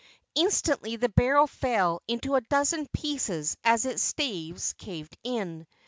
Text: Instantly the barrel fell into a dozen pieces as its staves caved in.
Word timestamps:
Instantly 0.33 0.95
the 0.95 1.09
barrel 1.09 1.45
fell 1.45 2.01
into 2.07 2.33
a 2.33 2.41
dozen 2.41 2.87
pieces 2.91 3.55
as 3.63 3.85
its 3.85 4.01
staves 4.01 4.73
caved 4.79 5.15
in. 5.23 5.67